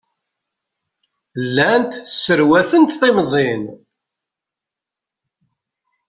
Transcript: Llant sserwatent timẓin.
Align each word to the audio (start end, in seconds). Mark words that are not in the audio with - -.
Llant 1.45 1.91
sserwatent 2.15 2.97
timẓin. 2.99 3.63